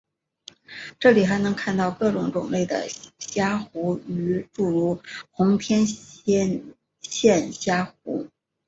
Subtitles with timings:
[0.99, 2.87] 这里还能看到各种种类的
[3.19, 6.73] 虾虎鱼诸如红天线
[7.53, 8.27] 虾虎。